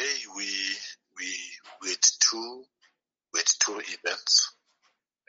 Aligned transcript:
today 0.00 0.18
we 0.36 0.46
we 1.82 1.88
had 1.90 2.04
two 2.30 2.64
had 3.36 3.44
two 3.60 3.80
events. 3.98 4.54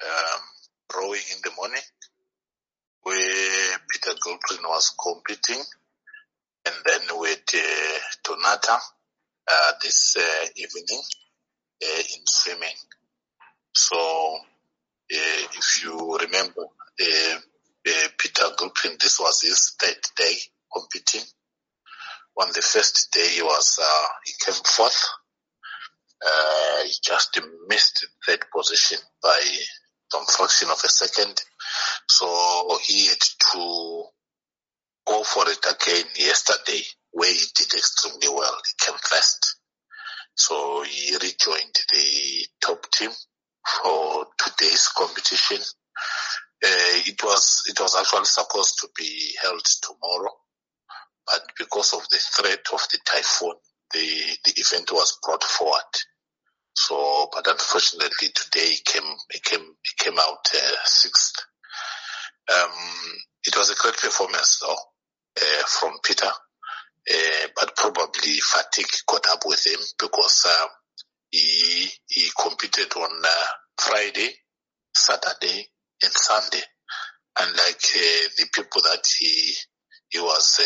Um, 0.04 0.42
rowing 0.96 1.22
in 1.32 1.38
the 1.44 1.52
morning, 1.56 1.82
where 3.04 3.78
Peter 3.90 4.18
Gilpin 4.24 4.64
was 4.68 4.94
competing, 5.00 5.64
and 6.66 6.76
then 6.86 7.02
with 7.20 7.44
uh, 7.54 8.00
Donata 8.24 8.80
uh, 9.48 9.72
this 9.82 10.18
uh, 10.18 10.48
evening 10.56 11.02
uh, 11.84 12.00
in 12.00 12.22
swimming. 12.26 12.76
So, 13.74 13.98
uh, 13.98 15.48
if 15.54 15.84
you 15.84 16.18
remember, 16.18 16.64
uh, 16.64 17.40
Peter 18.18 18.48
Gilpin, 18.58 18.98
this 19.00 19.20
was 19.20 19.42
his 19.42 19.76
third 19.80 20.02
day 20.18 20.34
competing. 20.76 21.28
On 22.40 22.48
the 22.54 22.62
first 22.62 23.10
day, 23.12 23.28
he 23.28 23.42
was 23.42 23.80
uh, 23.82 24.08
he 24.26 24.34
came 24.44 24.62
fourth. 24.66 25.04
Uh, 26.26 26.84
he 26.84 26.94
just 27.04 27.40
missed 27.68 28.06
third 28.26 28.46
position 28.56 29.00
by 29.22 29.42
some 30.12 30.26
fraction 30.26 30.70
of 30.70 30.80
a 30.84 30.90
second. 30.90 31.42
So 32.10 32.78
he 32.86 33.08
had 33.08 33.20
to 33.52 34.04
go 35.06 35.24
for 35.24 35.50
it 35.50 35.66
again 35.66 36.06
yesterday, 36.16 36.82
where 37.12 37.32
he 37.32 37.44
did 37.56 37.74
extremely 37.74 38.30
well. 38.30 38.56
He 38.66 38.86
came 38.86 39.00
first. 39.02 39.58
So 40.36 40.84
he 40.84 41.14
rejoined 41.14 41.76
the 41.92 42.46
top 42.62 42.90
team 42.92 43.12
for 43.68 44.26
today's 44.38 44.88
competition. 44.90 45.58
Uh, 46.64 47.02
it 47.08 47.22
was 47.24 47.64
it 47.68 47.80
was 47.80 47.96
actually 48.00 48.26
supposed 48.26 48.80
to 48.80 48.88
be 48.96 49.36
held 49.42 49.64
tomorrow, 49.82 50.32
because 51.82 51.94
of 51.94 52.10
the 52.10 52.18
threat 52.18 52.60
of 52.74 52.88
the 52.92 53.00
typhoon, 53.06 53.56
the 53.92 54.38
the 54.46 54.54
event 54.58 54.92
was 54.92 55.18
brought 55.24 55.44
forward. 55.44 55.92
So, 56.76 57.28
but 57.34 57.48
unfortunately 57.48 58.30
today 58.34 58.68
he 58.70 58.80
came 58.86 59.16
he 59.32 59.40
came 59.40 59.66
he 59.84 60.04
came 60.04 60.20
out 60.20 60.48
uh, 60.54 60.76
sixth. 60.86 61.36
Um, 62.54 62.72
it 63.48 63.58
was 63.58 63.72
a 63.72 63.76
great 63.82 63.98
performance 63.98 64.60
though 64.60 64.78
uh, 65.42 65.64
from 65.68 65.94
Peter, 66.04 66.28
uh, 66.28 67.48
but 67.56 67.76
probably 67.76 68.38
fatigue 68.40 68.86
caught 69.08 69.28
up 69.30 69.42
with 69.46 69.66
him 69.66 69.80
because 70.00 70.46
uh, 70.48 70.68
he 71.32 71.90
he 72.08 72.30
competed 72.40 72.94
on 72.96 73.22
uh, 73.24 73.46
Friday, 73.80 74.30
Saturday, 74.96 75.68
and 76.04 76.14
Sunday, 76.14 76.64
unlike 77.40 77.86
uh, 77.96 78.28
the 78.38 78.46
people 78.54 78.84
that 78.84 79.04
he 79.20 79.56
he 80.10 80.20
was 80.20 80.60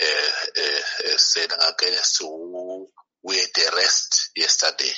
uh, 0.00 0.04
uh, 0.04 0.62
uh, 0.62 0.62
uh, 0.62 1.14
uh, 1.14 1.16
saying 1.16 1.48
against 1.50 2.22
who 2.22 2.86
were 3.22 3.34
the 3.34 3.72
rest 3.76 4.30
yesterday. 4.36 4.92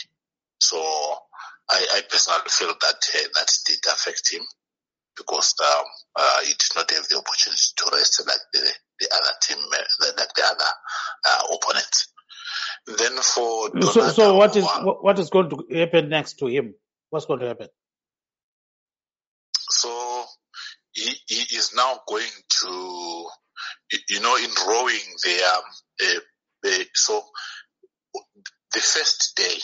So 0.61 0.79
I, 1.71 1.87
I 1.95 2.03
personally 2.09 2.49
feel 2.49 2.69
that 2.69 3.11
uh, 3.15 3.29
that 3.35 3.53
did 3.67 3.79
affect 3.93 4.33
him 4.33 4.43
because 5.17 5.55
um, 5.61 5.85
uh, 6.17 6.41
he 6.41 6.51
did 6.53 6.71
not 6.77 6.91
have 6.91 7.09
the 7.09 7.19
opportunity 7.19 7.63
to 7.77 7.91
rest 7.93 8.23
like 8.27 8.39
the, 8.53 8.73
the 9.01 9.09
other 9.15 9.33
team, 9.43 9.59
like 10.17 10.35
the 10.35 10.45
other 10.45 10.73
uh, 11.29 11.57
opponents. 11.57 12.13
Then 12.87 13.17
for 13.17 13.69
So, 13.69 14.01
Donata 14.01 14.11
so 14.13 14.35
what 14.37 14.57
is 14.57 14.65
what 14.65 15.19
is 15.19 15.31
going 15.31 15.51
to 15.51 15.79
happen 15.79 16.09
next 16.09 16.39
to 16.39 16.47
him? 16.47 16.75
What's 17.11 17.27
going 17.27 17.41
to 17.41 17.47
happen? 17.47 17.69
so 19.71 20.25
he, 20.93 21.15
he 21.27 21.57
is 21.57 21.73
now 21.75 22.01
going 22.09 22.35
to, 22.63 23.27
you- 24.09 24.21
know, 24.21 24.37
in 24.37 24.51
rowing, 24.67 25.17
they 25.25 25.43
um, 25.43 25.63
uh, 26.03 26.21
they, 26.63 26.85
so 26.95 27.23
the 28.75 28.81
first 28.81 29.37
day, 29.37 29.57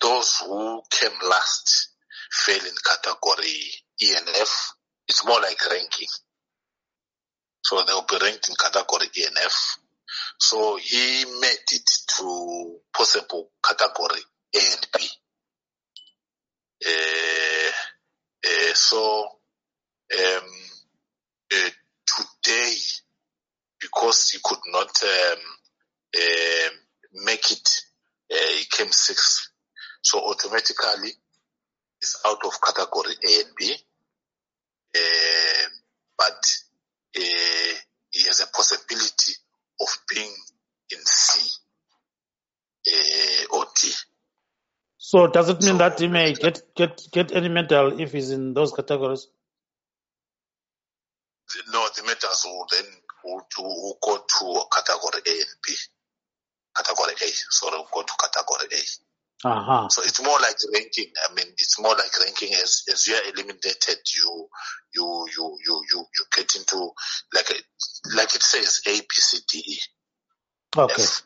those 0.00 0.36
who 0.38 0.82
came 0.90 1.18
last 1.28 1.90
fell 2.32 2.56
in 2.66 2.74
category 2.84 3.60
E 4.02 4.14
and 4.16 4.28
F. 4.36 4.72
It's 5.08 5.24
more 5.26 5.40
like 5.40 5.58
ranking. 5.70 6.08
So 7.62 7.82
they'll 7.82 8.06
be 8.08 8.18
ranked 8.24 8.48
in 8.48 8.54
category 8.56 9.06
E 9.16 9.24
and 9.26 9.36
F. 9.44 9.78
So 10.38 10.76
he 10.76 11.24
made 11.40 11.66
it 11.72 11.90
to 12.18 12.76
possible 12.94 13.50
category 13.64 14.20
A 14.54 14.58
and 14.58 14.86
B. 14.96 15.08
Uh, 16.86 17.70
uh, 18.46 18.74
so 18.74 19.24
um, 20.18 20.50
uh, 21.54 21.70
today, 22.46 22.74
because 23.80 24.30
he 24.30 24.38
could 24.42 24.58
not 24.72 24.90
um, 25.02 25.38
uh, 26.16 26.70
make 27.24 27.50
it, 27.50 27.68
uh, 28.32 28.56
he 28.58 28.64
came 28.70 28.90
sixth. 28.90 29.50
So 30.02 30.20
automatically, 30.20 31.10
he's 32.00 32.16
out 32.26 32.44
of 32.44 32.52
category 32.62 33.14
A 33.24 33.40
and 33.40 33.54
B. 33.58 33.74
Uh, 34.96 35.68
but 36.16 36.44
uh, 37.18 37.74
he 38.10 38.22
has 38.24 38.40
a 38.40 38.46
possibility 38.46 39.32
of 39.80 39.88
being 40.08 40.32
in 40.90 40.98
C 41.04 41.50
uh, 42.88 43.56
or 43.56 43.66
D. 43.80 43.90
So 44.98 45.26
does 45.26 45.48
it 45.48 45.62
mean 45.62 45.78
So 45.78 45.78
that 45.78 46.00
he 46.00 46.08
may 46.08 46.32
get 46.34 46.62
get 46.74 47.02
get 47.12 47.32
any 47.32 47.48
medal 47.48 48.00
if 48.00 48.12
he's 48.12 48.30
in 48.30 48.54
those 48.54 48.72
categories? 48.72 49.28
No, 51.72 51.88
the 51.96 52.02
medals 52.04 52.44
will 52.44 52.66
then 52.72 52.86
will, 53.24 53.42
to, 53.56 53.62
will 53.62 53.98
go 54.02 54.16
to 54.18 54.62
category 54.74 55.22
A 55.26 55.32
and 55.40 55.56
B. 55.66 55.74
Category 56.76 57.14
A, 57.14 57.28
sorry, 57.50 57.78
will 57.78 57.88
go 57.92 58.02
to 58.02 58.14
category 58.20 58.68
A. 58.72 58.82
Uh-huh. 59.44 59.88
So 59.90 60.02
it's 60.02 60.22
more 60.22 60.38
like 60.40 60.56
ranking. 60.74 61.12
I 61.28 61.34
mean, 61.34 61.46
it's 61.58 61.80
more 61.80 61.92
like 61.94 62.18
ranking 62.24 62.54
as 62.54 62.84
as 62.92 63.06
you 63.06 63.14
are 63.14 63.22
eliminated, 63.32 63.98
you 64.16 64.48
you 64.94 65.26
you 65.36 65.58
you 65.66 65.82
you 65.92 66.06
you 66.18 66.24
get 66.34 66.54
into 66.56 66.90
like 67.34 67.50
a, 67.50 68.16
like 68.16 68.34
it 68.34 68.42
says 68.42 68.80
A 68.86 68.92
B 68.92 69.06
C 69.10 69.38
D 69.50 69.58
E 69.66 69.78
Okay. 70.76 71.02
F. 71.02 71.22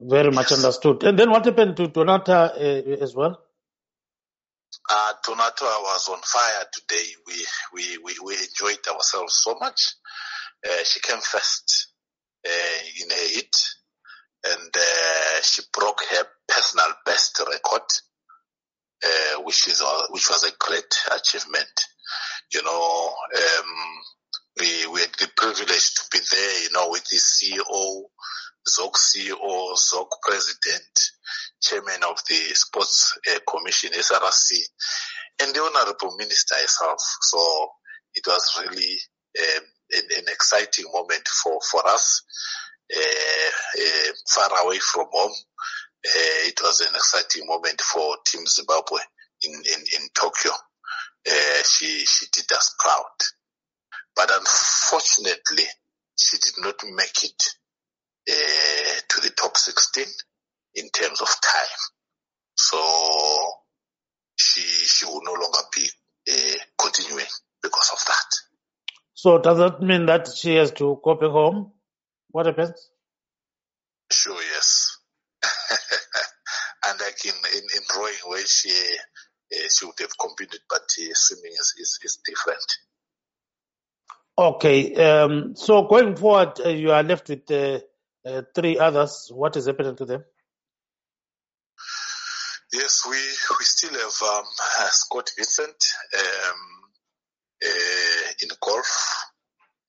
Very 0.00 0.30
much 0.32 0.52
Yes. 0.52 0.52
understood. 0.52 1.04
And 1.04 1.18
then 1.18 1.30
what 1.30 1.44
happened 1.46 1.76
to 1.78 1.88
Donata 1.88 2.52
uh, 2.56 3.02
as 3.04 3.14
well? 3.14 3.40
Uh, 4.88 5.12
Donata 5.24 5.62
was 5.82 6.08
on 6.08 6.20
fire 6.22 6.64
today. 6.72 7.06
We 7.26 7.46
we 7.72 7.98
we, 7.98 8.14
we 8.24 8.34
enjoyed 8.34 8.86
ourselves 8.94 9.40
so 9.42 9.56
much. 9.60 9.94
Uh, 10.64 10.84
she 10.84 11.00
came 11.00 11.20
first 11.20 11.88
uh, 12.46 12.78
in 13.02 13.10
a 13.10 13.34
hit, 13.34 13.56
and 14.44 14.70
uh, 14.76 15.40
she 15.42 15.62
broke 15.72 16.02
her 16.10 16.24
personal 16.48 16.92
best 17.04 17.40
record, 17.40 17.82
uh, 19.04 19.42
which 19.42 19.68
is 19.68 19.82
uh, 19.84 20.06
which 20.10 20.28
was 20.30 20.44
a 20.44 20.52
great 20.58 20.94
achievement. 21.14 21.80
You 22.52 22.62
know, 22.62 23.14
um, 23.36 23.66
we 24.60 24.86
we 24.86 25.00
had 25.00 25.12
the 25.18 25.30
privilege 25.36 25.94
to 25.94 26.02
be 26.12 26.18
there. 26.30 26.62
You 26.62 26.72
know, 26.72 26.90
with 26.90 27.04
the 27.06 27.16
CEO, 27.16 28.02
ZOC 28.68 28.94
CEO, 28.94 29.76
ZOC 29.76 30.08
President, 30.22 31.05
Chairman 31.66 32.02
of 32.08 32.20
the 32.28 32.54
Sports 32.54 33.18
uh, 33.28 33.38
Commission, 33.48 33.90
SRC, 33.90 34.58
and 35.42 35.54
the 35.54 35.60
Honorable 35.60 36.16
Minister 36.16 36.54
herself. 36.54 37.00
So 37.22 37.68
it 38.14 38.24
was 38.26 38.62
really 38.64 38.96
um, 39.38 39.64
an, 39.92 40.02
an 40.18 40.24
exciting 40.28 40.86
moment 40.92 41.26
for 41.28 41.58
for 41.70 41.86
us. 41.88 42.22
Uh, 42.94 43.82
uh, 43.82 44.12
far 44.32 44.64
away 44.64 44.78
from 44.78 45.06
home, 45.10 45.32
it 46.04 46.60
was 46.62 46.80
an 46.82 46.94
exciting 46.94 47.46
moment 47.46 47.80
for 47.80 48.16
Team 48.24 48.46
Zimbabwe 48.46 49.00
in 49.42 49.52
in, 49.52 49.80
in 49.80 50.08
Tokyo. 50.14 50.52
She 51.64 52.04
she 52.06 52.26
did 52.32 52.50
us 52.52 52.76
proud, 52.78 53.16
but 54.14 54.30
unfortunately, 54.30 55.66
she 56.16 56.38
did 56.38 56.54
not 56.58 56.76
make 56.84 57.24
it 57.24 57.42
to 59.08 59.20
the 59.20 59.30
top 59.30 59.56
16 59.56 60.04
in 60.76 60.88
terms 60.90 61.20
of 61.20 61.28
time. 61.28 61.78
So 62.56 62.78
she 64.36 64.60
she 64.60 65.06
will 65.06 65.22
no 65.24 65.32
longer 65.32 65.58
be 65.74 65.88
uh, 66.30 66.58
continuing 66.80 67.26
because 67.62 67.90
of 67.92 68.04
that. 68.06 68.30
So 69.14 69.38
does 69.38 69.58
that 69.58 69.82
mean 69.82 70.06
that 70.06 70.28
she 70.28 70.54
has 70.56 70.70
to 70.72 71.00
go 71.02 71.14
back 71.14 71.30
home? 71.30 71.72
What 72.30 72.46
happens? 72.46 72.90
Sure, 74.12 74.40
yes. 74.54 74.98
and 76.86 77.00
like 77.00 77.24
in, 77.24 77.34
in, 77.54 77.62
in 77.76 77.82
rowing 77.96 78.14
where 78.26 78.46
she 78.46 78.70
uh, 78.70 79.68
she 79.70 79.86
would 79.86 79.98
have 80.00 80.18
competed, 80.18 80.60
but 80.68 80.82
uh, 80.82 81.14
swimming 81.14 81.52
is, 81.52 81.74
is, 81.78 81.98
is 82.04 82.18
different. 82.24 82.64
Okay. 84.38 84.94
Um, 84.94 85.56
so 85.56 85.84
going 85.84 86.16
forward, 86.16 86.60
uh, 86.64 86.68
you 86.68 86.90
are 86.92 87.02
left 87.02 87.28
with 87.28 87.50
uh, 87.50 88.42
three 88.54 88.78
others. 88.78 89.30
What 89.32 89.56
is 89.56 89.66
happening 89.66 89.96
to 89.96 90.04
them? 90.04 90.24
Yes, 92.72 93.02
we 93.08 93.16
we 93.16 93.64
still 93.64 93.92
have 93.92 94.22
um, 94.28 94.44
Scott 94.90 95.30
Vincent 95.36 95.76
um, 96.14 96.60
uh, 97.64 98.32
in 98.42 98.48
golf, 98.60 99.14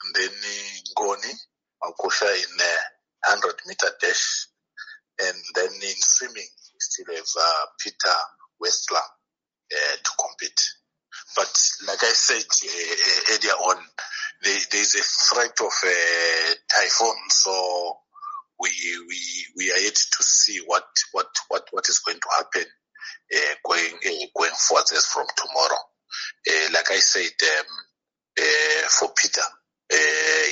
and 0.03 0.15
then 0.15 0.29
uh, 0.29 1.01
Ngoni 1.01 1.33
in 1.81 2.59
uh, 2.61 3.33
100 3.33 3.55
meter 3.67 3.89
dash. 3.99 4.47
And 5.19 5.37
then 5.55 5.73
in 5.73 5.95
swimming, 5.97 6.35
we 6.45 6.79
still 6.79 7.15
have 7.15 7.25
uh, 7.41 7.65
Peter 7.79 8.15
Wetzlar 8.61 9.01
uh, 9.01 9.95
to 10.03 10.11
compete. 10.19 10.61
But 11.35 11.51
like 11.87 12.03
I 12.03 12.13
said 12.13 12.45
uh, 12.45 13.33
earlier 13.33 13.57
on, 13.73 13.83
there, 14.43 14.59
there's 14.71 14.95
a 14.95 15.03
threat 15.03 15.57
of 15.59 15.73
a 15.83 16.55
typhoon, 16.69 17.17
so 17.29 17.97
we 18.59 18.69
we 19.07 19.19
we 19.55 19.71
are 19.71 19.79
yet 19.79 19.95
to 19.95 20.23
see 20.23 20.59
what 20.65 20.87
what 21.11 21.27
what 21.49 21.67
what 21.71 21.87
is 21.89 21.99
going 21.99 22.19
to 22.19 22.29
happen 22.37 22.65
uh, 23.35 23.53
going 23.63 23.93
uh, 24.05 24.25
going 24.35 24.51
forward 24.55 24.85
as 24.95 25.05
from 25.05 25.25
tomorrow. 25.35 25.81
Uh, 26.49 26.69
like 26.73 26.91
I 26.91 26.99
said, 26.99 27.31
um, 27.43 28.85
for 28.89 29.09
Peter, 29.15 29.41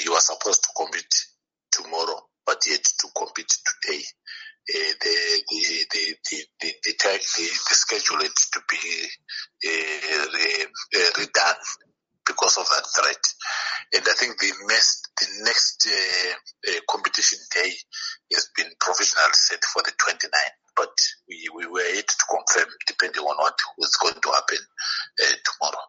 you 0.04 0.14
are 0.14 0.22
supposed 0.22 0.64
to 0.64 0.70
compete 0.76 1.14
tomorrow, 1.72 2.22
but 2.46 2.62
yet 2.68 2.84
to 2.84 3.08
compete 3.16 3.48
today. 3.48 4.04
the, 4.68 4.96
the, 5.02 5.86
the, 5.92 6.16
the, 6.30 6.44
the, 6.62 6.74
the, 6.84 6.94
the, 7.38 7.76
schedule 7.76 8.22
is 8.22 8.50
to 8.52 8.62
be 8.68 9.08
redone 11.16 11.56
because 12.26 12.58
of 12.58 12.68
that 12.70 12.86
threat. 12.96 13.24
And 13.94 14.04
I 14.04 14.14
think 14.18 14.38
the 14.40 14.52
next, 14.68 15.10
the 15.20 15.28
next 15.46 15.88
uh, 15.88 16.72
uh, 16.72 16.80
competition 16.90 17.40
day 17.54 17.72
has 18.34 18.50
been 18.56 18.72
provisionally 18.80 19.34
set 19.34 19.64
for 19.66 19.82
the 19.84 19.92
29th, 19.92 20.58
but 20.76 20.96
we, 21.30 21.48
we 21.56 21.68
were 21.68 21.88
yet 21.94 22.08
to 22.08 22.26
confirm 22.30 22.70
depending 22.88 23.24
on 23.24 23.36
what 23.38 23.58
was 23.78 23.96
going 24.02 24.20
to 24.22 24.32
happen 24.32 24.60
uh, 25.24 25.36
tomorrow. 25.46 25.86